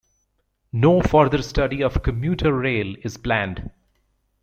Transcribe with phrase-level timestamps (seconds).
[0.73, 3.69] No further study of commuter rail is planned.